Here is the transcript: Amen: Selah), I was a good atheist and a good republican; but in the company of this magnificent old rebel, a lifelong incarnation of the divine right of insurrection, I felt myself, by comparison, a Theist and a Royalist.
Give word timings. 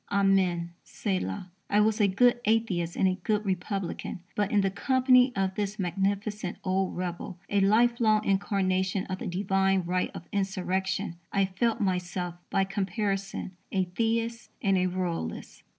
Amen: 0.11 0.73
Selah), 0.83 1.51
I 1.69 1.79
was 1.79 2.01
a 2.01 2.07
good 2.07 2.39
atheist 2.45 2.95
and 2.95 3.07
a 3.07 3.19
good 3.23 3.45
republican; 3.45 4.21
but 4.35 4.49
in 4.51 4.61
the 4.61 4.71
company 4.71 5.31
of 5.35 5.53
this 5.53 5.77
magnificent 5.77 6.57
old 6.63 6.97
rebel, 6.97 7.37
a 7.51 7.59
lifelong 7.61 8.25
incarnation 8.25 9.05
of 9.05 9.19
the 9.19 9.27
divine 9.27 9.83
right 9.83 10.09
of 10.15 10.27
insurrection, 10.31 11.17
I 11.31 11.45
felt 11.45 11.81
myself, 11.81 12.33
by 12.49 12.63
comparison, 12.63 13.51
a 13.71 13.83
Theist 13.85 14.49
and 14.59 14.75
a 14.75 14.87
Royalist. 14.87 15.61